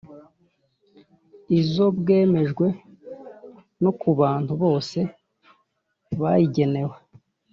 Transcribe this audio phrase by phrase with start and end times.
[1.59, 2.65] Izo bwemejwe
[3.83, 4.99] no ku bantu bose
[6.21, 6.95] bayigenewe